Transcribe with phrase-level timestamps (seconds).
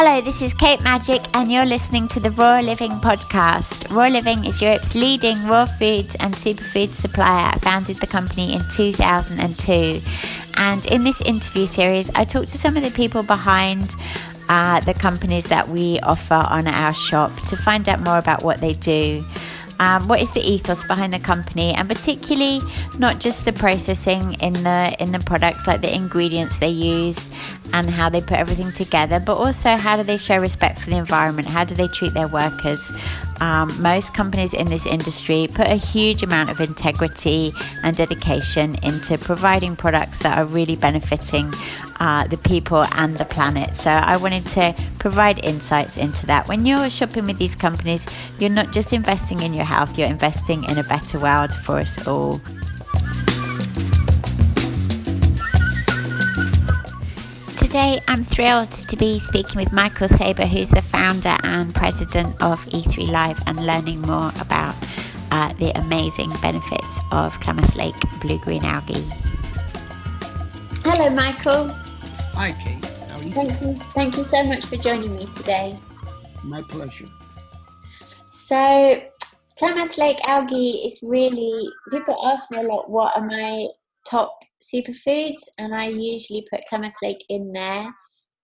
[0.00, 3.92] Hello, this is Kate Magic, and you're listening to the Raw Living podcast.
[3.92, 7.50] Raw Living is Europe's leading raw foods and superfood supplier.
[7.52, 10.00] I founded the company in 2002.
[10.54, 13.96] And in this interview series, I talked to some of the people behind
[14.48, 18.60] uh, the companies that we offer on our shop to find out more about what
[18.60, 19.24] they do
[19.80, 22.60] um, what is the ethos behind the company, and particularly
[22.98, 27.30] not just the processing in the in the products, like the ingredients they use
[27.72, 30.96] and how they put everything together, but also how do they show respect for the
[30.96, 31.46] environment?
[31.46, 32.92] How do they treat their workers?
[33.40, 37.52] Um, most companies in this industry put a huge amount of integrity
[37.84, 41.52] and dedication into providing products that are really benefiting
[42.00, 43.76] uh, the people and the planet.
[43.76, 46.48] So I wanted to provide insights into that.
[46.48, 48.06] When you're shopping with these companies,
[48.38, 52.06] you're not just investing in your health, you're investing in a better world for us
[52.06, 52.40] all.
[57.68, 62.64] Today, I'm thrilled to be speaking with Michael Saiber, who's the founder and president of
[62.64, 64.74] E3 Live, and learning more about
[65.30, 69.06] uh, the amazing benefits of Klamath Lake blue green algae.
[70.82, 71.68] Hello, Michael.
[72.32, 72.82] Hi, Kate.
[73.10, 73.32] How are you?
[73.32, 73.74] Thank you.
[73.92, 75.76] Thank you so much for joining me today.
[76.44, 77.04] My pleasure.
[78.30, 79.02] So,
[79.58, 83.66] Klamath Lake algae is really, people ask me a lot, what are my
[84.06, 85.40] top superfoods?
[85.58, 87.94] And I usually put Klamath Lake in there.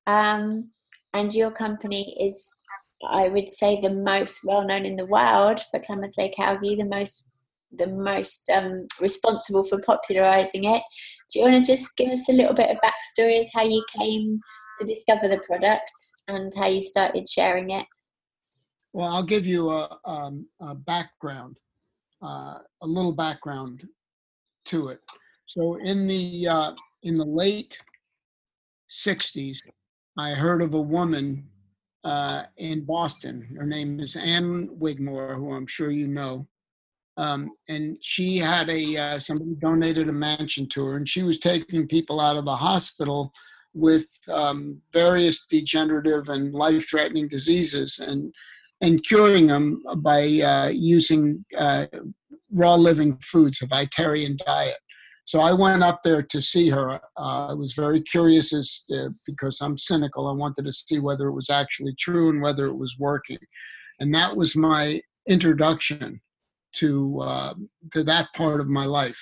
[0.06, 0.70] Um,
[1.12, 2.54] and your company is,
[3.08, 6.84] I would say, the most well known in the world for Klamath Lake algae, the
[6.84, 7.30] most
[7.76, 10.82] the most um, responsible for popularizing it.
[11.32, 13.84] Do you want to just give us a little bit of backstory as how you
[13.98, 14.40] came
[14.78, 15.90] to discover the product
[16.28, 17.86] and how you started sharing it?
[18.92, 21.58] Well, I'll give you a, um, a background,
[22.22, 23.88] uh, a little background
[24.66, 25.00] to it.
[25.46, 27.78] So in the uh, in the late
[28.90, 29.58] '60s,
[30.18, 31.48] I heard of a woman
[32.04, 33.56] uh, in Boston.
[33.58, 36.46] Her name is Ann Wigmore, who I'm sure you know.
[37.16, 41.38] Um, and she had a uh, somebody donated a mansion to her, and she was
[41.38, 43.32] taking people out of the hospital
[43.72, 48.34] with um, various degenerative and life-threatening diseases, and
[48.80, 51.86] and curing them by uh, using uh,
[52.52, 54.76] raw living foods, a vegetarian diet.
[55.26, 57.00] So I went up there to see her.
[57.16, 60.28] Uh, I was very curious as to, because I'm cynical.
[60.28, 63.38] I wanted to see whether it was actually true and whether it was working,
[64.00, 66.20] and that was my introduction
[66.74, 67.54] to uh,
[67.92, 69.18] to that part of my life.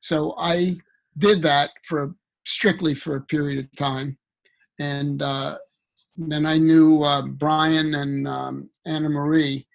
[0.00, 0.76] So I
[1.18, 2.14] did that for
[2.46, 4.16] strictly for a period of time,
[4.80, 5.58] and uh,
[6.16, 9.67] then I knew uh, Brian and um, Anna Marie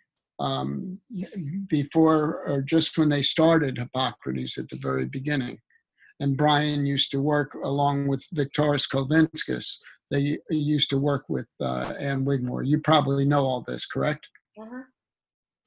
[0.43, 0.99] um,
[1.69, 5.57] before or just when they started Hippocrates at the very beginning.
[6.19, 9.77] And Brian used to work along with Viktoras Kulvinskas.
[10.11, 12.63] They used to work with uh, Ann Wigmore.
[12.63, 14.27] You probably know all this, correct?
[14.59, 14.83] Uh-huh.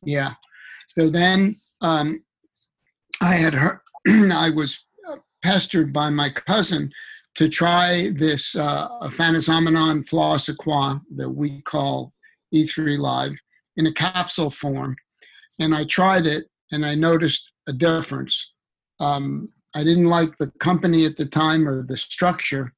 [0.05, 0.35] Yeah.
[0.89, 2.23] So then um,
[3.23, 4.87] I had heard, I was
[5.43, 6.91] pestered by my cousin
[7.37, 12.13] to try this uh, Aphanizomenon flos-aquae that we call
[12.55, 13.37] E3 Live
[13.77, 14.97] in a capsule form.
[15.59, 18.55] And I tried it and I noticed a difference.
[19.01, 22.73] Um, I didn't like the company at the time or the structure.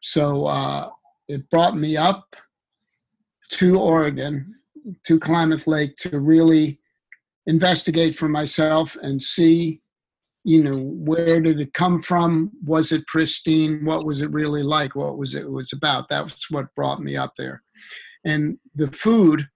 [0.00, 0.90] So uh,
[1.28, 2.34] it brought me up
[3.50, 4.54] to Oregon,
[5.06, 6.80] to Klamath Lake, to really
[7.46, 9.80] investigate for myself and see
[10.44, 14.94] you know where did it come from was it pristine what was it really like
[14.94, 17.62] what was it was about that was what brought me up there
[18.24, 19.46] and the food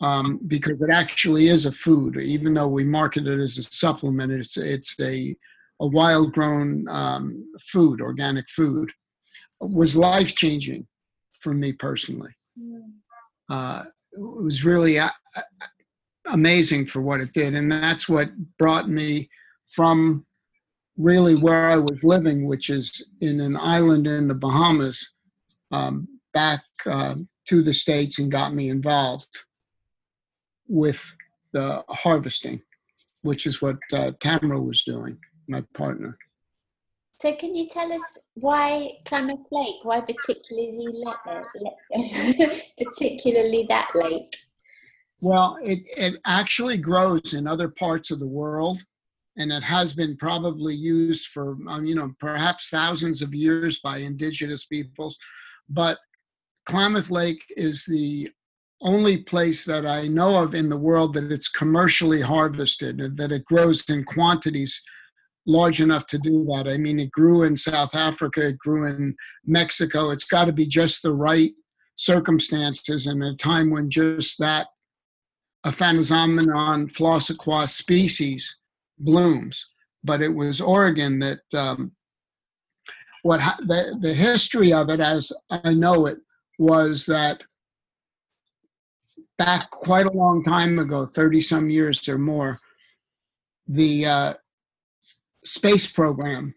[0.00, 4.32] um, because it actually is a food even though we market it as a supplement
[4.32, 5.34] it's it's a
[5.80, 8.90] a wild grown um, food organic food
[9.60, 10.86] was life changing
[11.40, 12.80] for me personally mm.
[13.50, 15.10] uh, it was really uh,
[16.32, 17.54] amazing for what it did.
[17.54, 19.28] And that's what brought me
[19.68, 20.24] from
[20.96, 25.12] really where I was living, which is in an island in the Bahamas,
[25.70, 27.16] um, back uh,
[27.48, 29.28] to the States and got me involved
[30.68, 31.14] with
[31.52, 32.60] the harvesting,
[33.22, 35.18] which is what uh, Tamara was doing,
[35.48, 36.16] my partner.
[37.18, 39.76] So, can you tell us why Klamath Lake?
[39.84, 41.02] Why particularly,
[42.78, 44.36] particularly that lake?
[45.22, 48.82] Well, it, it actually grows in other parts of the world,
[49.38, 53.98] and it has been probably used for, um, you know, perhaps thousands of years by
[53.98, 55.18] indigenous peoples.
[55.70, 55.98] But
[56.66, 58.28] Klamath Lake is the
[58.82, 63.44] only place that I know of in the world that it's commercially harvested, that it
[63.44, 64.82] grows in quantities
[65.46, 66.68] large enough to do that.
[66.68, 69.14] I mean, it grew in South Africa, it grew in
[69.44, 70.10] Mexico.
[70.10, 71.52] It's got to be just the right
[71.94, 74.66] circumstances and a time when just that
[75.64, 78.58] Aphanizomenon flos-aquae species
[78.98, 79.66] blooms.
[80.04, 81.92] But it was Oregon that um,
[83.22, 86.18] what ha- the, the history of it, as I know it,
[86.58, 87.42] was that
[89.38, 92.58] back quite a long time ago, 30 some years or more,
[93.68, 94.34] the uh,
[95.44, 96.54] space program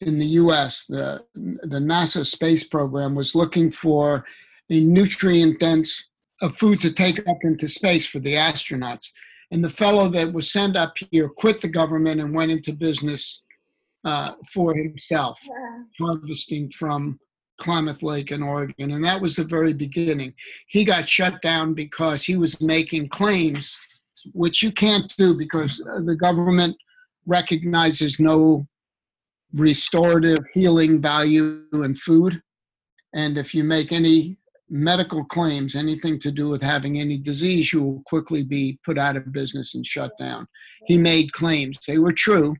[0.00, 4.24] in the US, the, the NASA space program was looking for
[4.70, 6.08] a nutrient dense
[6.40, 9.10] of food to take up into space for the astronauts.
[9.50, 13.42] And the fellow that was sent up here quit the government and went into business
[14.04, 15.82] uh, for himself, yeah.
[16.06, 17.18] harvesting from
[17.58, 18.92] Klamath Lake in Oregon.
[18.92, 20.34] And that was the very beginning.
[20.68, 23.78] He got shut down because he was making claims,
[24.32, 26.76] which you can't do because the government
[27.26, 28.66] recognizes no
[29.52, 32.42] restorative healing value in food.
[33.14, 34.38] And if you make any
[34.70, 39.16] medical claims, anything to do with having any disease, you will quickly be put out
[39.16, 40.46] of business and shut down.
[40.86, 41.78] He made claims.
[41.86, 42.54] They were true,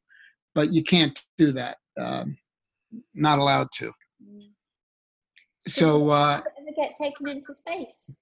[0.55, 1.77] but you can't do that.
[1.99, 2.39] Um,
[3.15, 3.93] not allowed to.
[5.67, 6.41] So, uh,
[6.79, 8.17] get taken into space?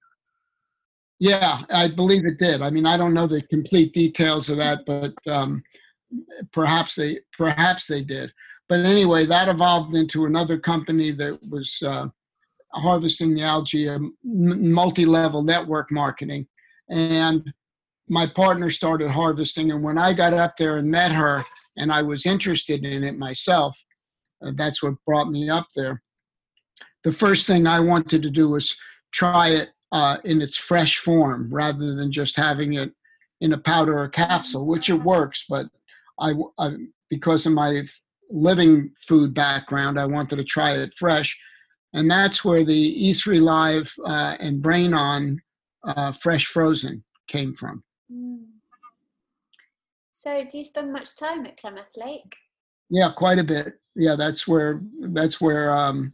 [1.19, 2.61] Yeah, I believe it did.
[2.61, 5.63] I mean, I don't know the complete details of that, but um,
[6.51, 8.31] perhaps they perhaps they did.
[8.69, 12.07] But anyway, that evolved into another company that was uh,
[12.73, 16.47] harvesting the algae, a multi-level network marketing,
[16.89, 17.51] and
[18.09, 19.71] my partner started harvesting.
[19.71, 21.43] And when I got up there and met her,
[21.77, 23.83] and I was interested in it myself,
[24.45, 26.03] uh, that's what brought me up there.
[27.03, 28.75] The first thing I wanted to do was
[29.11, 32.93] try it uh, in its fresh form rather than just having it
[33.39, 35.45] in a powder or capsule, which it works.
[35.47, 35.67] But
[36.19, 36.71] I, I
[37.09, 37.83] because of my
[38.29, 41.39] living food background, I wanted to try it fresh
[41.93, 45.41] and that's where the E3 Live uh, and Brain On
[45.83, 47.83] uh, Fresh Frozen came from.
[48.11, 48.45] Mm.
[50.11, 52.35] So, do you spend much time at Klamath Lake?
[52.89, 53.79] Yeah, quite a bit.
[53.95, 56.13] Yeah, that's where that's where um,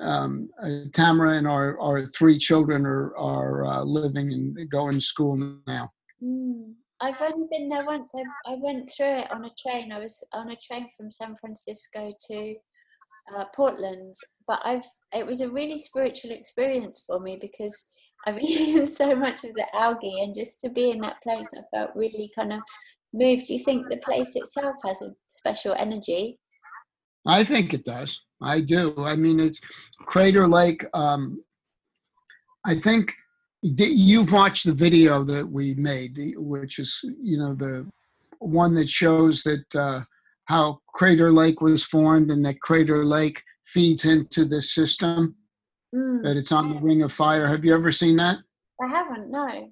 [0.00, 5.00] um, uh, Tamara and our, our three children are are uh, living and going to
[5.00, 5.36] school
[5.66, 5.90] now.
[6.22, 6.74] Mm.
[7.00, 8.12] I've only been there once.
[8.14, 9.92] I, I went through it on a train.
[9.92, 12.54] I was on a train from San Francisco to
[13.36, 14.14] uh, Portland,
[14.46, 17.88] but I've it was a really spiritual experience for me because
[18.26, 21.62] I've eaten so much of the algae, and just to be in that place, I
[21.76, 22.60] felt really kind of
[23.12, 23.46] moved.
[23.46, 26.38] Do you think the place itself has a special energy?
[27.26, 28.20] I think it does.
[28.44, 28.94] I do.
[28.98, 29.60] I mean, it's
[30.00, 30.84] Crater Lake.
[30.94, 31.42] Um,
[32.66, 33.14] I think
[33.62, 37.86] you've watched the video that we made, which is you know the
[38.38, 40.02] one that shows that uh,
[40.46, 45.34] how Crater Lake was formed and that Crater Lake feeds into this system,
[45.94, 46.22] mm.
[46.22, 47.48] that it's on the ring of fire.
[47.48, 48.38] Have you ever seen that?
[48.82, 49.70] I haven't, no.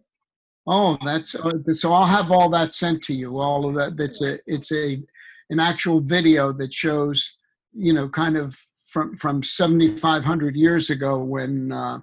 [0.66, 1.92] Oh, that's uh, so.
[1.92, 3.38] I'll have all that sent to you.
[3.38, 3.96] All of that.
[3.96, 4.38] That's a.
[4.46, 5.02] It's a,
[5.50, 7.36] an actual video that shows,
[7.72, 8.58] you know, kind of
[8.88, 11.98] from from 7,500 years ago when uh,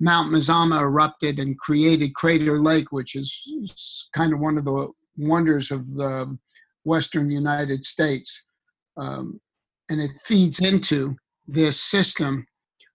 [0.00, 5.70] Mount Mazama erupted and created Crater Lake, which is kind of one of the wonders
[5.70, 6.36] of the
[6.84, 8.46] Western United States.
[8.96, 9.40] Um,
[9.88, 12.46] and it feeds into this system,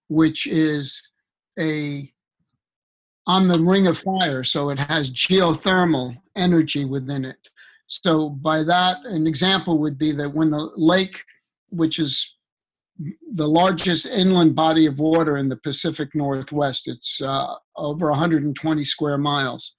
[0.10, 1.02] which is
[1.60, 2.10] a
[3.28, 7.50] on the ring of fire, so it has geothermal energy within it.
[7.88, 11.24] So, by that, an example would be that when the lake,
[11.70, 12.36] which is
[13.34, 19.18] the largest inland body of water in the Pacific Northwest, it's uh, over 120 square
[19.18, 19.76] miles.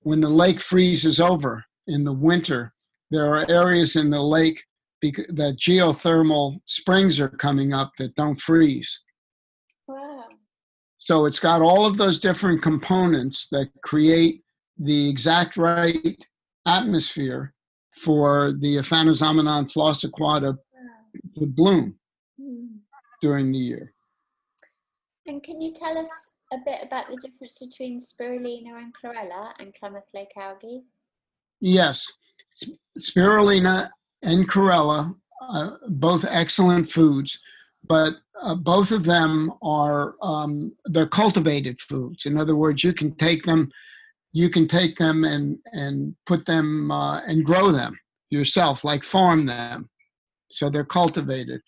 [0.00, 2.72] When the lake freezes over in the winter,
[3.10, 4.62] there are areas in the lake
[5.02, 9.02] that geothermal springs are coming up that don't freeze.
[9.86, 10.24] Wow.
[10.98, 14.42] So it's got all of those different components that create
[14.76, 16.26] the exact right
[16.66, 17.54] atmosphere
[17.94, 20.56] for the Aphanizomenon flossiquata
[21.36, 21.98] to bloom
[22.40, 22.68] mm.
[23.22, 23.92] during the year.
[25.26, 26.10] And can you tell us
[26.52, 30.82] a bit about the difference between spirulina and chlorella and Klamath Lake algae?
[31.60, 32.10] Yes
[32.98, 33.90] spirulina
[34.22, 35.14] and chlorella,
[35.48, 37.40] uh, both excellent foods,
[37.86, 42.26] but uh, both of them are um, they're cultivated foods.
[42.26, 43.70] In other words, you can take them,
[44.32, 47.98] you can take them and and put them uh, and grow them
[48.30, 49.88] yourself, like farm them.
[50.50, 51.60] So they're cultivated.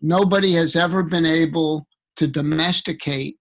[0.00, 3.36] Nobody has ever been able to domesticate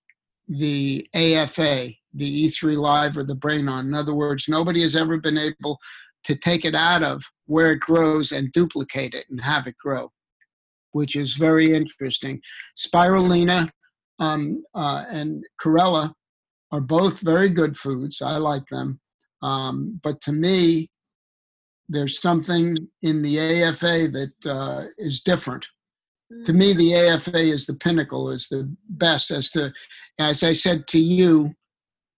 [0.47, 3.85] the AFA, the E3 Live or the Brain On.
[3.85, 5.79] In other words, nobody has ever been able
[6.23, 10.11] to take it out of where it grows and duplicate it and have it grow,
[10.91, 12.41] which is very interesting.
[12.77, 13.69] Spirulina
[14.19, 16.11] um, uh, and chlorella
[16.71, 18.21] are both very good foods.
[18.21, 18.99] I like them.
[19.41, 20.89] Um, but to me,
[21.89, 25.65] there's something in the AFA that uh, is different.
[26.45, 29.31] To me, the AFA is the pinnacle, is the best.
[29.31, 29.71] As to,
[30.19, 31.53] as I said to you,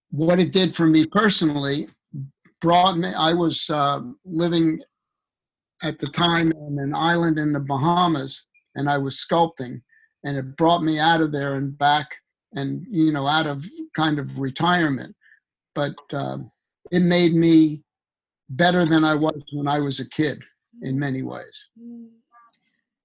[0.10, 1.88] what it did for me personally
[2.62, 3.14] brought me.
[3.16, 4.82] I was uh, living
[5.82, 8.46] at the time on an island in the Bahamas,
[8.76, 9.82] and I was sculpting,
[10.24, 12.16] and it brought me out of there and back,
[12.54, 15.16] and you know, out of kind of retirement.
[15.76, 16.40] But uh,
[16.92, 17.84] it made me
[18.50, 20.44] better than I was when I was a kid
[20.82, 21.70] in many ways.
[21.80, 22.08] Mm.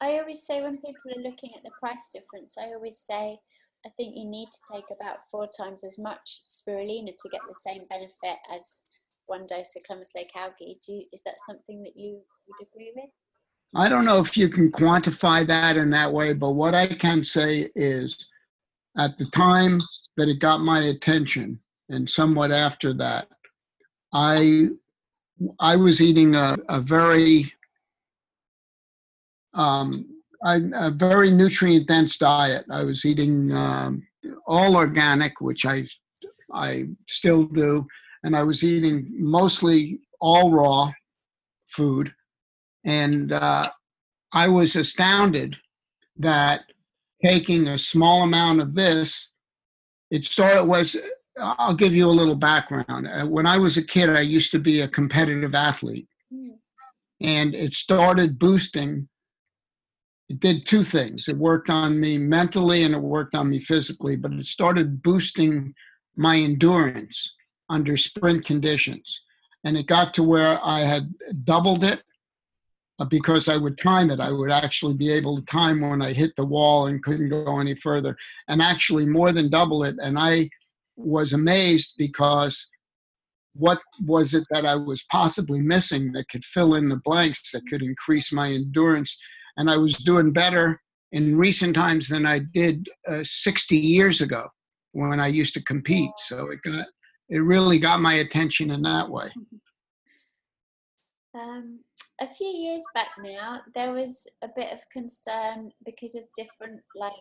[0.00, 3.38] I always say when people are looking at the price difference, I always say
[3.86, 7.54] I think you need to take about four times as much spirulina to get the
[7.66, 8.84] same benefit as
[9.26, 10.78] one dose of Klamath Lake algae.
[10.86, 13.10] Do you, is that something that you would agree with?
[13.76, 17.22] I don't know if you can quantify that in that way, but what I can
[17.22, 18.30] say is
[18.96, 19.80] at the time
[20.16, 21.58] that it got my attention
[21.88, 23.28] and somewhat after that,
[24.12, 24.68] I
[25.58, 27.52] I was eating a, a very
[29.54, 30.06] um,
[30.44, 32.66] a, a, very nutrient dense diet.
[32.70, 34.06] I was eating um,
[34.46, 35.86] all organic, which I
[36.52, 37.86] I still do,
[38.22, 40.90] and I was eating mostly all raw
[41.68, 42.12] food,
[42.84, 43.66] and uh,
[44.32, 45.56] I was astounded
[46.16, 46.62] that
[47.22, 49.30] taking a small amount of this,
[50.10, 50.96] it started was
[51.40, 53.08] I'll give you a little background.
[53.08, 56.08] Uh, when I was a kid, I used to be a competitive athlete.
[56.32, 56.58] Mm.
[57.20, 59.08] And it started boosting.
[60.28, 61.28] It did two things.
[61.28, 65.74] It worked on me mentally and it worked on me physically, but it started boosting
[66.16, 67.34] my endurance
[67.68, 69.22] under sprint conditions.
[69.64, 71.12] And it got to where I had
[71.44, 72.02] doubled it
[72.98, 74.20] uh, because I would time it.
[74.20, 77.58] I would actually be able to time when I hit the wall and couldn't go
[77.58, 79.96] any further, and actually more than double it.
[80.00, 80.50] And I
[80.96, 82.68] was amazed because
[83.54, 87.66] what was it that I was possibly missing that could fill in the blanks, that
[87.68, 89.16] could increase my endurance?
[89.56, 90.80] And I was doing better
[91.12, 94.48] in recent times than I did uh, 60 years ago
[94.92, 96.10] when I used to compete.
[96.18, 96.86] So it got
[97.30, 99.30] it really got my attention in that way.
[101.34, 101.80] Um,
[102.20, 107.12] a few years back now, there was a bit of concern because of different like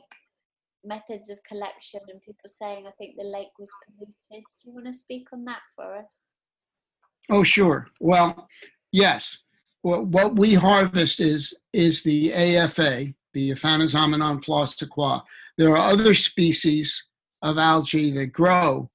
[0.84, 4.16] methods of collection and people saying I think the lake was polluted.
[4.30, 6.32] Do you want to speak on that for us?
[7.30, 7.88] Oh, sure.
[8.00, 8.48] Well,
[8.92, 9.38] yes.
[9.84, 15.22] Well, what we harvest is is the AFA, the Aphanizomenon flos-aquae.
[15.58, 17.06] There are other species
[17.42, 18.90] of algae that grow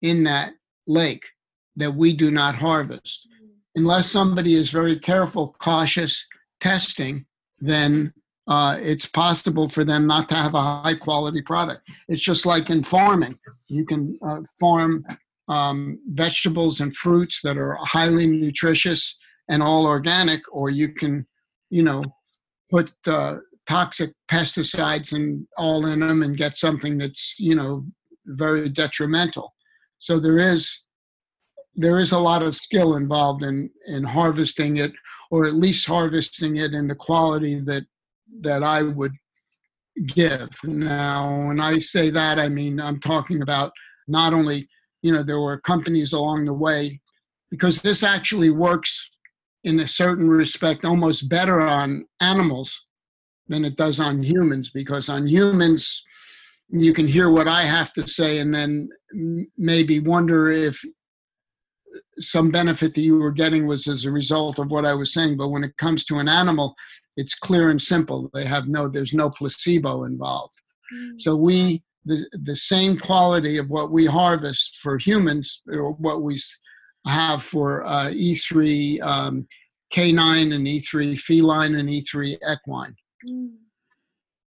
[0.00, 0.54] in that
[0.86, 1.26] lake
[1.76, 3.28] that we do not harvest.
[3.28, 3.48] Mm.
[3.76, 6.26] Unless somebody is very careful, cautious
[6.60, 7.24] testing,
[7.58, 8.12] then
[8.48, 11.88] uh, it's possible for them not to have a high quality product.
[12.08, 13.38] It's just like in farming.
[13.68, 15.04] You can uh, farm
[15.48, 19.18] um, vegetables and fruits that are highly nutritious
[19.48, 21.26] and all organic, or you can,
[21.70, 22.02] you know,
[22.70, 27.84] put uh, toxic pesticides and all in them and get something that's, you know,
[28.26, 29.54] very detrimental.
[29.98, 30.84] So there is
[31.74, 34.92] there is a lot of skill involved in in harvesting it,
[35.30, 37.84] or at least harvesting it in the quality that
[38.40, 39.12] that I would
[40.06, 40.48] give.
[40.64, 43.72] Now, when I say that, I mean I'm talking about
[44.08, 44.68] not only,
[45.02, 47.00] you know, there were companies along the way,
[47.50, 49.10] because this actually works
[49.64, 52.86] in a certain respect almost better on animals
[53.48, 56.02] than it does on humans, because on humans,
[56.70, 58.88] you can hear what I have to say and then
[59.58, 60.82] maybe wonder if
[62.18, 65.36] some benefit that you were getting was as a result of what I was saying.
[65.36, 66.74] But when it comes to an animal,
[67.16, 68.30] it's clear and simple.
[68.32, 70.54] They have no, there's no placebo involved.
[70.94, 71.20] Mm.
[71.20, 76.38] So we, the, the same quality of what we harvest for humans, or what we
[77.06, 79.46] have for uh, E3 um,
[79.90, 82.94] canine and E3 feline and E3 equine.
[83.28, 83.50] Mm.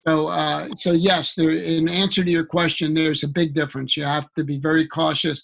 [0.08, 3.98] So, uh, so yes, there, in answer to your question, there's a big difference.
[3.98, 5.42] You have to be very cautious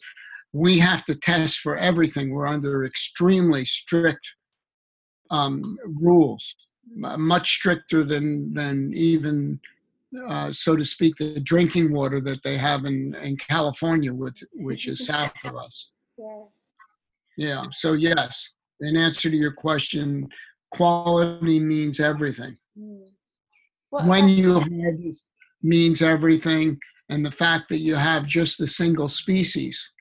[0.54, 2.32] we have to test for everything.
[2.32, 4.36] We're under extremely strict
[5.32, 6.56] um, rules,
[6.96, 9.60] much stricter than than even,
[10.28, 14.88] uh, so to speak, the drinking water that they have in in California, which which
[14.88, 15.92] is south of us.
[16.18, 16.44] Yeah.
[17.38, 17.64] Yeah.
[17.72, 18.50] So yes,
[18.82, 20.28] in answer to your question,
[20.72, 22.56] quality means everything.
[22.78, 23.04] Mm.
[24.08, 25.30] when you harvest
[25.62, 26.80] means everything,
[27.10, 29.92] and the fact that you have just the single species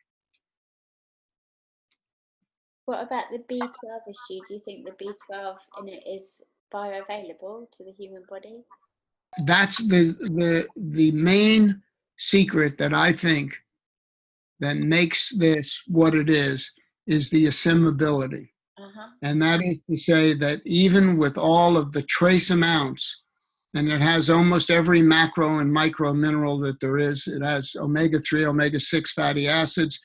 [2.90, 4.40] what about the B12 issue?
[4.48, 6.42] Do you think the B12 in it is
[6.72, 8.64] bioavailable to the human body?
[9.44, 11.82] That's the the the main
[12.18, 13.56] secret that I think
[14.60, 16.72] that makes this what it is
[17.06, 18.50] is the assimilability.
[18.78, 19.08] Uh-huh.
[19.22, 23.22] And that is to say that even with all of the trace amounts,
[23.74, 28.18] and it has almost every macro and micro mineral that there is, it has omega
[28.18, 30.00] 3, omega 6 fatty acids,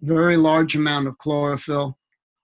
[0.00, 1.98] very large amount of chlorophyll,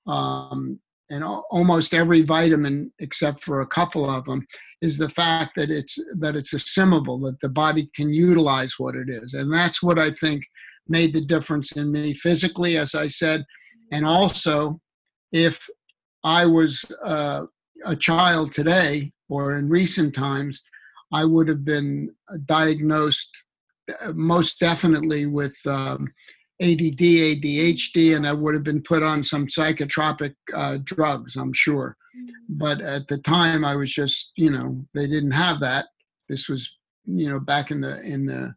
[0.07, 0.79] um,
[1.11, 4.47] and almost every vitamin except for a couple of them
[4.81, 9.09] is the fact that it's that it's assimilable that the body can utilize what it
[9.09, 9.35] is.
[9.35, 10.43] And that's what i think
[10.89, 13.45] made the difference in me physically as i said.
[13.93, 14.81] And also
[15.33, 15.69] if
[16.25, 17.47] i was uh,
[17.85, 20.63] a child today or in recent times
[21.13, 22.11] i would have been
[22.47, 23.45] diagnosed
[24.05, 26.09] uh, most definitely with um,
[26.61, 31.97] ADD, ADHD, and I would have been put on some psychotropic uh, drugs, I'm sure.
[32.17, 32.29] Mm.
[32.49, 35.87] But at the time, I was just, you know, they didn't have that.
[36.29, 38.55] This was, you know, back in the in the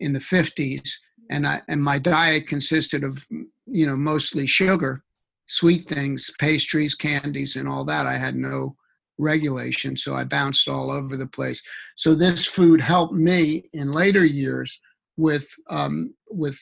[0.00, 0.90] in the 50s,
[1.30, 3.24] and I and my diet consisted of,
[3.66, 5.04] you know, mostly sugar,
[5.46, 8.06] sweet things, pastries, candies, and all that.
[8.06, 8.76] I had no
[9.18, 11.62] regulation, so I bounced all over the place.
[11.94, 14.80] So this food helped me in later years
[15.16, 16.58] with um, with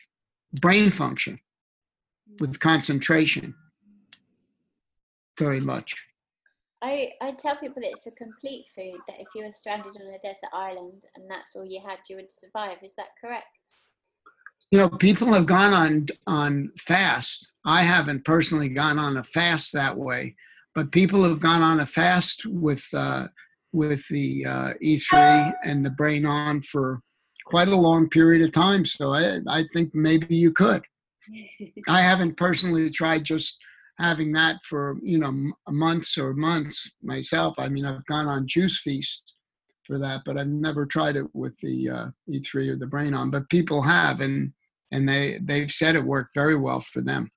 [0.60, 1.38] brain function,
[2.40, 3.54] with concentration,
[5.38, 5.94] very much.
[6.82, 10.06] I, I tell people that it's a complete food, that if you were stranded on
[10.06, 12.76] a desert island and that's all you had, you would survive.
[12.82, 13.46] Is that correct?
[14.70, 17.50] You know, people have gone on on fast.
[17.64, 20.34] I haven't personally gone on a fast that way,
[20.74, 23.28] but people have gone on a fast with uh,
[23.72, 27.00] with the uh, E3 and the Brain On for
[27.44, 28.84] quite a long period of time.
[28.84, 30.82] So I, I think maybe you could.
[31.88, 33.58] I haven't personally tried just
[33.98, 37.54] having that for you know months or months myself.
[37.58, 39.34] I mean, I've gone on Juice Feast
[39.84, 43.30] for that, but I've never tried it with the uh, E3 or the Brain On.
[43.30, 44.52] But people have, and
[44.90, 47.30] and they they've said it worked very well for them.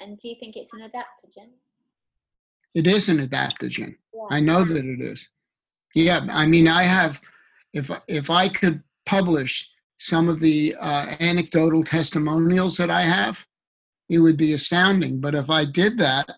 [0.00, 1.48] And do you think it's an adaptogen?
[2.74, 3.96] It is an adaptogen.
[4.14, 4.22] Yeah.
[4.30, 5.28] I know that it is.
[5.94, 7.20] Yeah, I mean, I have
[7.72, 13.44] if if I could publish some of the uh, anecdotal testimonials that I have,
[14.08, 15.20] it would be astounding.
[15.20, 16.30] But if I did that,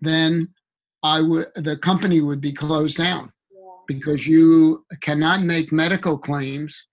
[0.00, 0.48] then
[1.02, 3.32] I would the company would be closed down
[3.86, 6.86] because you cannot make medical claims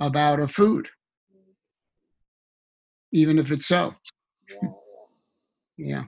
[0.00, 0.88] about a food,
[3.12, 3.94] even if it's so.
[4.48, 4.68] Yeah.
[5.76, 6.02] yeah.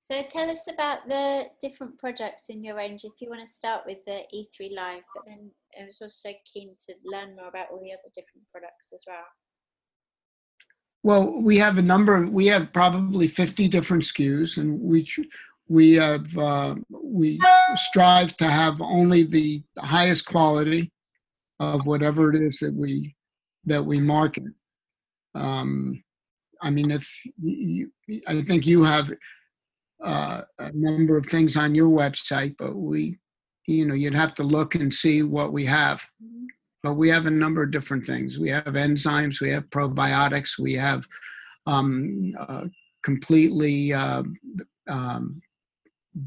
[0.00, 3.04] So tell us about the different projects in your range.
[3.04, 5.50] If you want to start with the E3 Live, but then
[5.80, 9.24] I was also keen to learn more about all the other different products as well.
[11.04, 12.26] Well, we have a number.
[12.26, 15.06] We have probably fifty different SKUs, and we
[15.68, 17.40] we have uh, we
[17.76, 20.90] strive to have only the highest quality
[21.60, 23.14] of whatever it is that we
[23.64, 24.44] that we market.
[25.34, 26.02] Um,
[26.60, 27.08] I mean, if
[27.40, 27.92] you,
[28.26, 29.12] I think you have
[30.02, 33.18] uh, a number of things on your website, but we,
[33.68, 36.04] you know, you'd have to look and see what we have.
[36.82, 38.38] But we have a number of different things.
[38.38, 41.06] We have enzymes, we have probiotics, we have
[41.66, 42.64] um, uh,
[43.04, 44.22] completely uh,
[44.88, 45.42] um,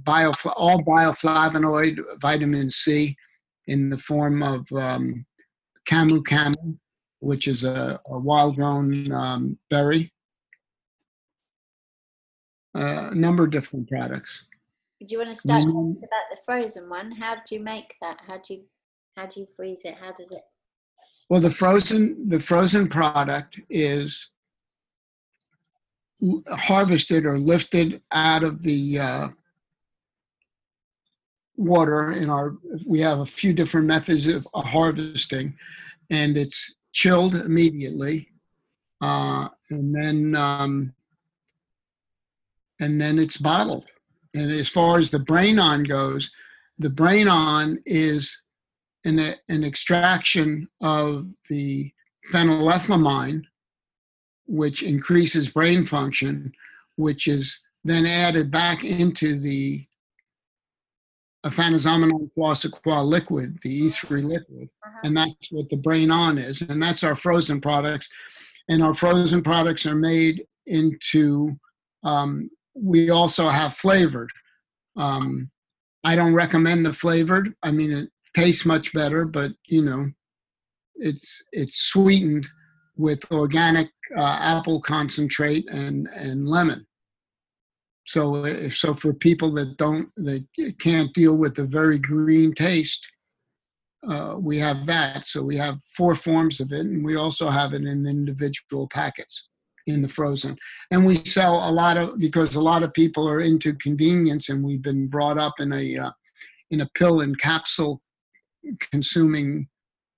[0.07, 3.15] all bioflavonoid vitamin C
[3.67, 5.25] in the form of um,
[5.87, 6.77] camu camu,
[7.19, 10.11] which is a, a wild grown um, berry
[12.73, 14.45] a number of different products.
[15.01, 15.97] Do you want to start mm.
[15.97, 17.11] about the frozen one?
[17.11, 18.19] How do you make that?
[18.27, 18.63] How do you
[19.17, 19.95] how do you freeze it?
[19.95, 20.43] How does it?
[21.29, 24.29] Well, the frozen the frozen product is
[26.51, 29.27] harvested or lifted out of the uh,
[31.55, 35.55] water in our we have a few different methods of harvesting
[36.11, 38.29] and it's chilled immediately
[39.01, 40.93] uh, and then um,
[42.79, 43.85] and then it's bottled.
[44.33, 46.31] And as far as the brain on goes,
[46.77, 48.37] the brain on is
[49.05, 51.91] an, an extraction of the
[52.31, 53.43] phenylethylamine,
[54.47, 56.51] which increases brain function,
[56.95, 59.85] which is then added back into the
[61.45, 64.99] Aphanizomenon flos-aquae liquid, the E3 liquid, uh-huh.
[65.03, 66.61] and that's what the brain on is.
[66.61, 68.09] And that's our frozen products.
[68.69, 71.57] And our frozen products are made into
[72.03, 74.29] um, we also have flavored.
[74.97, 75.49] Um,
[76.03, 77.53] I don't recommend the flavored.
[77.63, 80.11] I mean, it tastes much better, but you know,
[80.95, 82.47] it's it's sweetened
[82.97, 86.85] with organic uh, apple concentrate and and lemon.
[88.05, 90.45] So if so, for people that don't that
[90.79, 93.07] can't deal with the very green taste,
[94.07, 95.25] uh, we have that.
[95.25, 99.49] So we have four forms of it, and we also have it in individual packets
[99.87, 100.57] in the frozen.
[100.91, 104.63] And we sell a lot of because a lot of people are into convenience, and
[104.63, 106.11] we've been brought up in a uh,
[106.69, 108.01] in a pill and capsule
[108.91, 109.67] consuming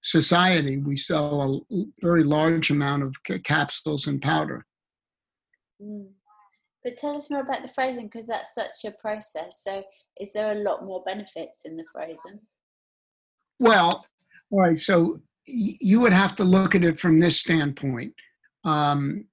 [0.01, 0.77] society.
[0.77, 4.65] We sell a very large amount of c- capsules and powder.
[5.81, 6.09] Mm.
[6.83, 9.63] But tell us more about the frozen because that's such a process.
[9.63, 9.83] So,
[10.19, 12.41] is there a lot more benefits in the frozen?
[13.59, 14.05] Well,
[14.51, 14.77] all right.
[14.77, 18.13] So y- you would have to look at it from this standpoint.
[18.65, 19.25] Um,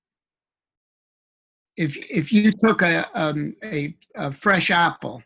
[1.80, 5.22] if if you took a, um, a a fresh apple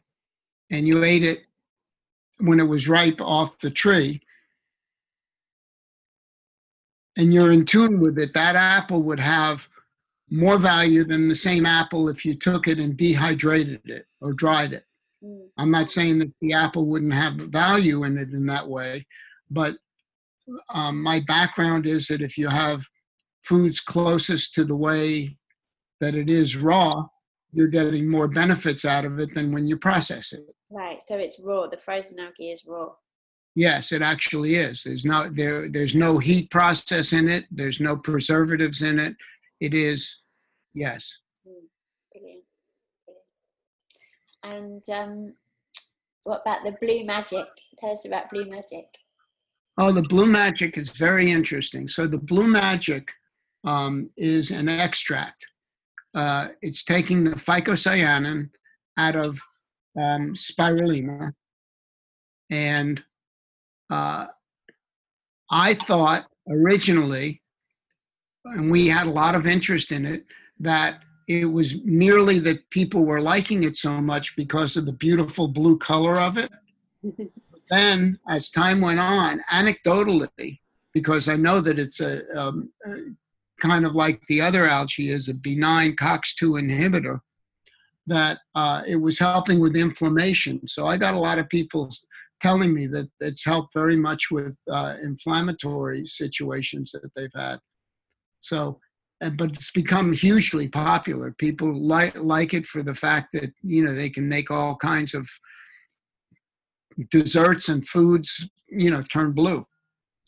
[0.71, 1.41] and you ate it
[2.39, 4.23] when it was ripe off the tree,
[7.17, 9.69] and you're in tune with it, that apple would have
[10.31, 14.73] more value than the same apple if you took it and dehydrated it or dried
[14.73, 14.85] it.
[15.25, 15.49] Mm.
[15.59, 19.07] I'm not saying that the apple wouldn't have value in it in that way,
[19.51, 19.77] but
[20.73, 22.85] um, my background is that if you have
[23.43, 25.37] foods closest to the way
[26.01, 27.07] that it is raw,
[27.53, 30.45] you're getting more benefits out of it than when you process it.
[30.71, 31.03] Right.
[31.03, 31.69] So it's raw.
[31.69, 32.89] The frozen algae is raw.
[33.55, 34.83] Yes, it actually is.
[34.83, 35.69] There's no there.
[35.69, 37.45] There's no heat process in it.
[37.53, 39.15] There's no preservatives in it.
[39.61, 40.19] It is,
[40.75, 41.21] yes.
[41.47, 41.53] Mm.
[42.13, 42.43] Brilliant.
[44.43, 44.83] Brilliant.
[44.89, 45.35] And um,
[46.25, 47.47] what about the blue magic?
[47.79, 48.87] Tell us about blue magic.
[49.79, 51.87] Oh, the blue magic is very interesting.
[51.87, 53.13] So the blue magic
[53.65, 55.47] um, is an extract.
[56.15, 58.51] Uh, it's taking the phycocyanin
[58.97, 59.39] out of
[60.01, 61.21] um, spirulina,
[62.51, 63.03] and
[63.91, 64.27] uh,
[65.51, 67.43] I thought originally,
[68.45, 70.25] and we had a lot of interest in it,
[70.61, 75.49] that it was merely that people were liking it so much because of the beautiful
[75.49, 76.51] blue color of it.
[77.71, 80.61] Then as time went on, anecdotally,
[80.93, 82.91] because I know that it's a, um, a
[83.61, 87.21] kind of like the other algae is a benign COX2 inhibitor,
[88.07, 90.67] that uh, it was helping with inflammation.
[90.67, 91.91] So I got a lot of people
[92.41, 97.59] telling me that it's helped very much with uh, inflammatory situations that they've had.
[98.41, 98.79] So,
[99.21, 101.33] but it's become hugely popular.
[101.39, 105.15] People like like it for the fact that you know they can make all kinds
[105.15, 105.27] of
[107.11, 109.67] desserts and foods, you know, turn blue,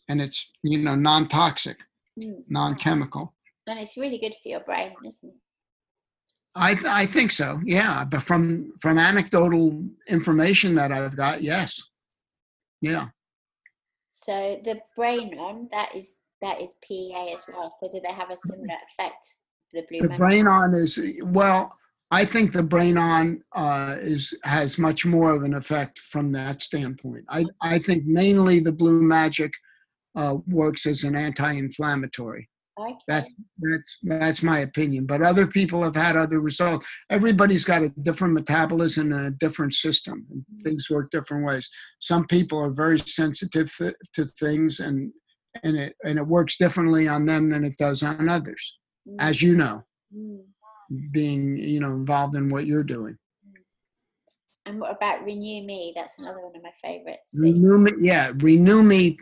[0.09, 1.77] and it's you know non-toxic,
[2.17, 2.43] Mm.
[2.49, 3.33] non-chemical.
[3.67, 5.35] And it's really good for your brain, isn't it?
[6.55, 7.61] I th- I think so.
[7.63, 11.81] Yeah, but from from anecdotal information that I've got, yes,
[12.81, 13.09] yeah.
[14.09, 17.71] So the brain on that is that is PEA as well.
[17.79, 19.35] So do they have a similar effect?
[19.73, 21.77] The blue The brain on is well.
[22.09, 26.61] I think the brain on uh, is has much more of an effect from that
[26.61, 27.25] standpoint.
[27.29, 29.53] I I think mainly the blue magic
[30.17, 32.49] uh, works as an anti-inflammatory.
[32.79, 32.95] Okay.
[33.07, 35.07] That's that's that's my opinion.
[35.07, 36.85] But other people have had other results.
[37.09, 40.27] Everybody's got a different metabolism and a different system.
[40.29, 41.67] And things work different ways.
[41.99, 45.11] Some people are very sensitive th- to things, and
[45.63, 48.77] and it and it works differently on them than it does on others,
[49.07, 49.83] Mm, as you know,
[50.15, 50.41] mm.
[51.11, 53.17] being you know involved in what you're doing.
[54.65, 55.93] And what about Renew Me?
[55.95, 57.31] That's another one of my favorites.
[57.33, 59.17] Renew me, yeah, renew me.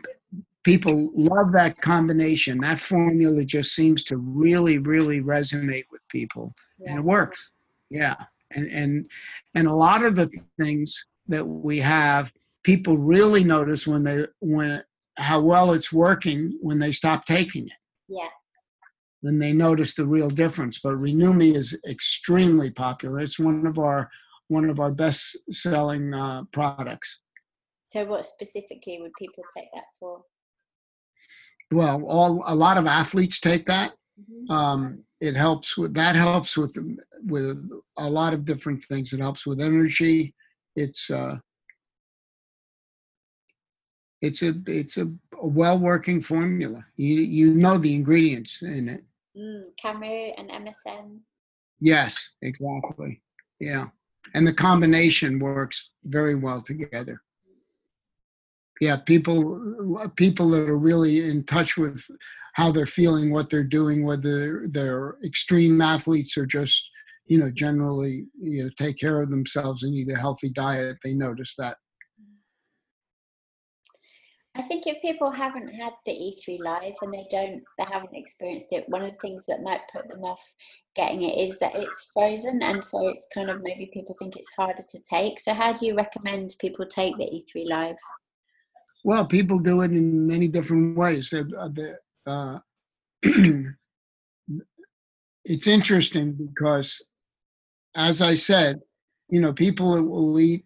[0.66, 2.58] People love that combination.
[2.60, 6.54] That formula just seems to really, really resonate with people.
[6.86, 7.40] and it works
[7.90, 8.16] yeah
[8.56, 8.92] and and
[9.56, 10.28] and a lot of the
[10.60, 10.88] things
[11.28, 12.32] that we have
[12.64, 14.82] people really notice when they when
[15.28, 18.32] how well it's working when they stop taking it Yeah.
[19.22, 23.78] then they notice the real difference but renew me is extremely popular it's one of
[23.78, 24.00] our
[24.48, 25.22] one of our best
[25.64, 27.10] selling uh, products
[27.84, 30.14] So what specifically would people take that for?
[31.72, 33.92] Well all a lot of athletes take that.
[34.20, 34.50] Mhm.
[34.50, 36.76] um, it helps with that helps with
[37.24, 39.12] with a lot of different things.
[39.12, 40.34] It helps with energy.
[40.74, 41.38] It's uh
[44.20, 45.06] it's a it's a,
[45.40, 46.84] a well working formula.
[46.96, 49.04] You you know the ingredients in it.
[49.36, 51.18] Mm, Camus and MSM.
[51.80, 53.20] yes exactly.
[53.60, 53.86] Yeah.
[54.34, 57.22] And the combination works very well together
[58.80, 62.04] yeah people people that are really in touch with
[62.54, 66.90] how they're feeling what they're doing whether they're extreme athletes or just
[67.26, 71.14] you know generally you know take care of themselves and eat a healthy diet they
[71.14, 71.76] notice that
[74.58, 78.72] I think if people haven't had the E3 live and they don't, they haven't experienced
[78.72, 80.40] it, one of the things that might put them off
[80.94, 84.54] getting it is that it's frozen, and so it's kind of maybe people think it's
[84.56, 85.38] harder to take.
[85.40, 87.96] So, how do you recommend people take the E3 live?
[89.06, 91.32] Well, people do it in many different ways.
[91.32, 91.44] Uh,
[92.26, 92.58] uh,
[95.44, 97.00] it's interesting because,
[97.94, 98.80] as I said,
[99.28, 100.64] you know, people will eat.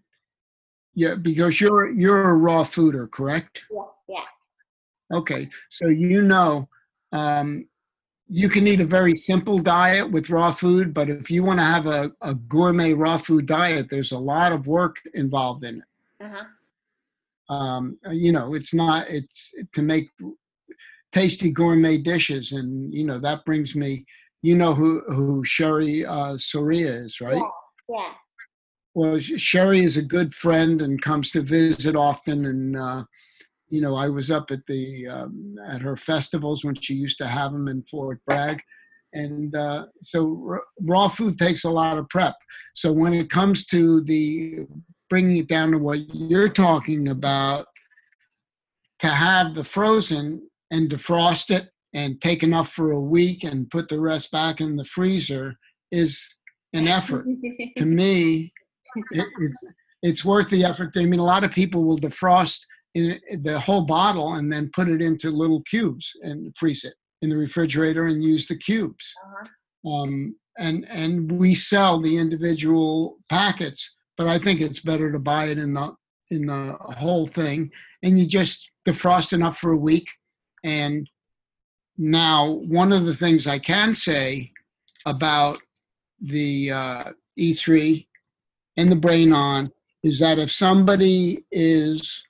[0.95, 3.67] Yeah, because you're you're a raw fooder, correct?
[3.71, 3.83] Yeah.
[4.09, 5.19] Yeah.
[5.19, 6.67] Okay, so you know,
[7.13, 7.69] um,
[8.27, 11.65] you can eat a very simple diet with raw food, but if you want to
[11.67, 16.25] have a, a gourmet raw food diet, there's a lot of work involved in it.
[16.25, 16.45] Uh-huh.
[17.51, 20.09] Um, you know, it's not it's to make
[21.13, 24.07] tasty gourmet dishes, and you know that brings me.
[24.43, 27.43] You know who who Cherie uh, Soria is, right?
[27.89, 27.97] Yeah.
[27.97, 28.13] yeah.
[28.95, 33.05] Well, Cherie is a good friend and comes to visit often, and uh,
[33.71, 37.27] you know, I was up at the um, at her festivals when she used to
[37.27, 38.61] have them in Fort Bragg,
[39.13, 42.35] and uh, so r- raw food takes a lot of prep.
[42.75, 44.67] So when it comes to the
[45.11, 47.67] bringing it down to what you're talking about,
[49.01, 53.89] to have the frozen and defrost it and take enough for a week and put
[53.89, 55.57] the rest back in the freezer
[55.91, 56.39] is
[56.73, 57.27] an effort.
[57.77, 58.53] to me,
[59.11, 59.65] it, it's
[60.03, 60.93] it's worth the effort.
[60.97, 62.61] I mean, a lot of people will defrost
[62.95, 67.29] in the whole bottle and then put it into little cubes and freeze it in
[67.29, 69.13] the refrigerator and use the cubes.
[69.25, 69.93] Uh-huh.
[69.93, 75.47] Um, and and we sell the individual packets, but I think it's better to buy
[75.47, 75.97] it in the
[76.31, 77.71] in the whole thing,
[78.03, 80.11] and you just defrost enough for a week.
[80.63, 81.09] And
[81.97, 84.53] now, one of the things I can say
[85.07, 85.59] about
[86.21, 87.05] the uh,
[87.39, 88.07] E3
[88.77, 89.69] and the Brain On
[90.03, 92.23] is that if somebody is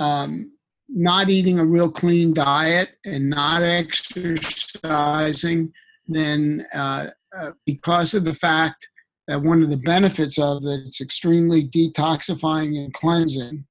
[0.00, 0.50] um,
[0.88, 5.72] not eating a real clean diet and not exercising,
[6.08, 7.06] then uh,
[7.38, 8.88] uh, because of the fact
[9.30, 13.64] that one of the benefits of it, it's extremely detoxifying and cleansing,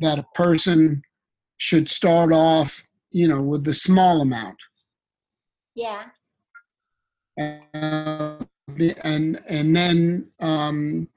[0.00, 1.02] that a person
[1.58, 4.56] should start off, you know, with a small amount.
[5.74, 6.04] Yeah.
[7.38, 8.36] Uh,
[9.02, 11.08] and and then um,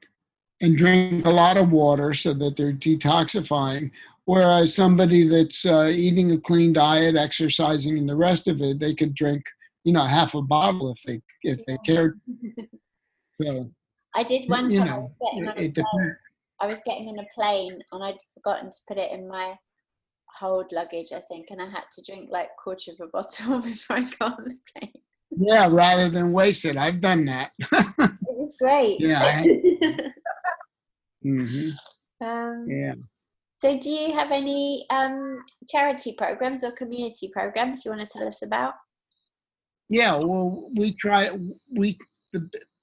[0.61, 3.91] and drink a lot of water so that they're detoxifying
[4.27, 8.93] Whereas somebody that's uh, eating a clean diet, exercising, and the rest of it, they
[8.93, 9.41] could drink,
[9.85, 12.19] you know, half a bottle if they if they cared.
[13.41, 13.69] So,
[14.15, 14.87] I did one time.
[14.87, 16.15] Know, I was getting on a plane.
[16.59, 19.55] I was getting on a plane and I'd forgotten to put it in my
[20.39, 23.97] hold luggage, I think, and I had to drink like quarter of a bottle before
[23.97, 24.93] I got on the plane.
[25.39, 26.77] Yeah, rather than waste it.
[26.77, 27.51] I've done that.
[27.59, 28.99] it was great.
[28.99, 29.43] Yeah.
[31.25, 31.69] mm-hmm.
[32.25, 32.93] Um, yeah.
[33.57, 38.27] So, do you have any um, charity programs or community programs you want to tell
[38.27, 38.73] us about?
[39.89, 41.31] Yeah, well, we try.
[41.71, 41.97] We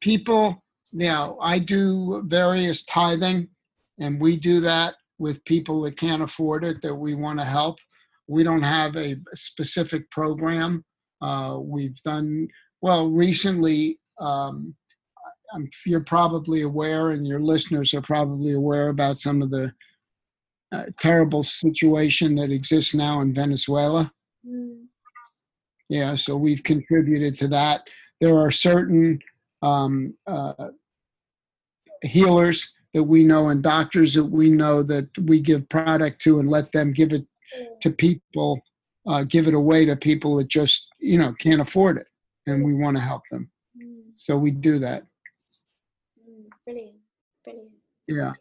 [0.00, 0.62] people.
[0.92, 3.48] You know, I do various tithing,
[3.98, 7.78] and we do that with people that can't afford it that we want to help.
[8.28, 10.84] We don't have a specific program.
[11.20, 12.48] Uh, we've done
[12.80, 13.98] well recently.
[14.18, 14.74] Um,
[15.52, 19.72] I'm, you're probably aware, and your listeners are probably aware about some of the
[20.72, 24.12] uh, terrible situation that exists now in Venezuela.
[24.46, 24.86] Mm.
[25.88, 27.86] Yeah, so we've contributed to that.
[28.20, 29.20] There are certain
[29.64, 30.68] um, uh,
[32.02, 36.48] healers that we know and doctors that we know that we give product to and
[36.48, 37.26] let them give it
[37.80, 38.62] to people,
[39.06, 42.08] uh, give it away to people that just you know can't afford it,
[42.46, 43.50] and we want to help them.
[43.76, 44.02] Mm.
[44.16, 45.02] So we do that.
[46.20, 46.96] Mm, brilliant,
[47.42, 47.70] brilliant.
[48.06, 48.32] Yeah.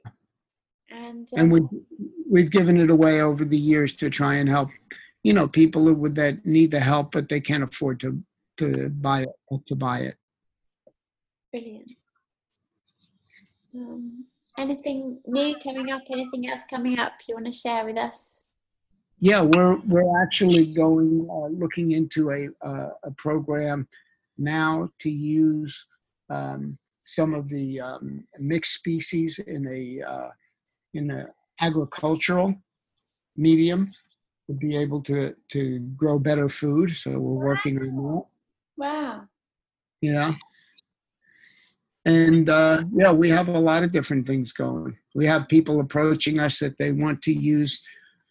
[0.91, 1.61] And, um, and we
[2.29, 4.69] we've given it away over the years to try and help,
[5.23, 8.21] you know, people would that need the help but they can't afford to
[8.57, 10.17] to buy it to buy it.
[11.53, 11.91] Brilliant.
[13.75, 14.25] Um,
[14.57, 16.01] anything new coming up?
[16.11, 18.41] Anything else coming up you want to share with us?
[19.19, 23.87] Yeah, we're we're actually going uh, looking into a uh, a program
[24.39, 25.85] now to use
[26.31, 30.29] um, some of the um, mixed species in a uh,
[30.95, 31.27] in a
[31.61, 32.55] agricultural
[33.37, 33.91] medium
[34.47, 36.89] to be able to to grow better food.
[36.89, 38.23] So we're working on that.
[38.75, 39.27] Wow.
[40.01, 40.33] Yeah.
[42.05, 44.97] And uh, yeah, we have a lot of different things going.
[45.15, 47.81] We have people approaching us that they want to use,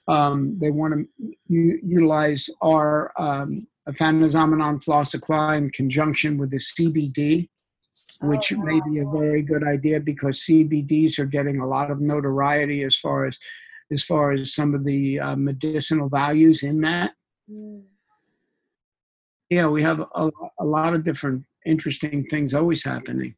[0.09, 1.07] um, they want to
[1.49, 7.49] u- utilize our um, flos-aquae in conjunction with the CBD
[8.23, 12.83] which may be a very good idea because CBDs are getting a lot of notoriety
[12.83, 13.39] as far as
[13.91, 17.13] as far as some of the uh, medicinal values in that.
[17.51, 17.83] Mm.
[19.51, 23.35] Yeah, we have a, a, lot of different interesting things always happening.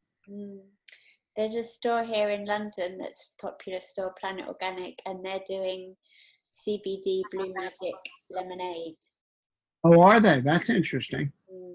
[1.37, 5.97] There's a store here in London that's popular store, Planet Organic, and they're doing
[6.55, 7.95] CBD Blue Magic
[8.31, 8.97] lemonade.
[9.83, 10.41] Oh, are they?
[10.41, 11.33] That's interesting.
[11.53, 11.75] Mm,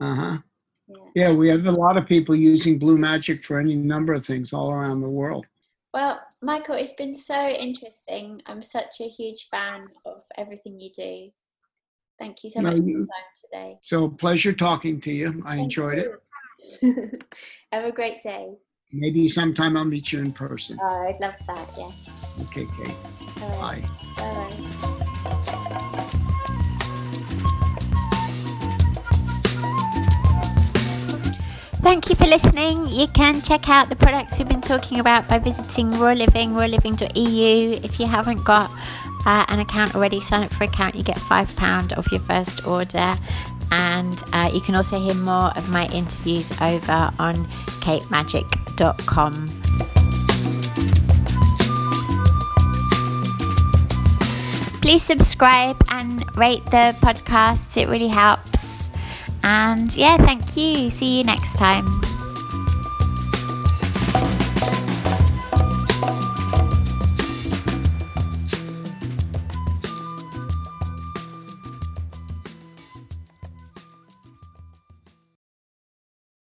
[0.00, 0.38] Uh huh.
[0.86, 0.96] yeah.
[1.14, 4.52] Yeah, we have a lot of people using Blue Magic for any number of things
[4.52, 5.46] all around the world.
[5.94, 8.42] Well, Michael, it's been so interesting.
[8.46, 11.30] I'm such a huge fan of everything you do.
[12.18, 13.78] Thank you so No, much for your time today.
[13.80, 15.42] So pleasure talking to you.
[15.44, 16.22] I Thank enjoyed it.
[16.82, 17.10] You.
[17.72, 18.56] Have a great day.
[18.92, 20.78] Maybe sometime I'll meet you in person.
[20.82, 21.68] Oh, I'd love that.
[21.78, 22.26] Yes.
[22.42, 22.94] Okay, Kate.
[23.40, 23.82] All right.
[24.16, 24.50] Bye.
[25.34, 26.12] Bye.
[31.82, 32.86] Thank you for listening.
[32.86, 37.80] You can check out the products we've been talking about by visiting Raw Living, rawliving.eu.
[37.82, 38.70] If you haven't got
[39.26, 40.94] uh, an account already, sign up for an account.
[40.94, 43.16] You get £5 off your first order.
[43.72, 47.46] And uh, you can also hear more of my interviews over on
[47.80, 49.48] katemagic.com.
[54.82, 58.90] Please subscribe and rate the podcast, it really helps.
[59.42, 60.90] And yeah, thank you.
[60.90, 62.21] See you next time.